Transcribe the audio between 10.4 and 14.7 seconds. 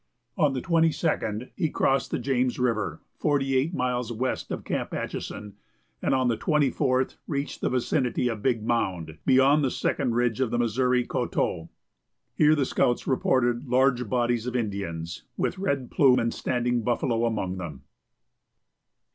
of the Missouri coteau. Here the scouts reported large bodies of